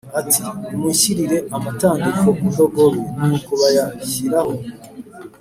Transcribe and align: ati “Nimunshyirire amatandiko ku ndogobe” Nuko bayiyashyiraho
ati 0.19 0.41
“Nimunshyirire 0.67 1.37
amatandiko 1.55 2.25
ku 2.37 2.45
ndogobe” 2.51 2.99
Nuko 3.25 3.51
bayiyashyiraho 3.61 4.53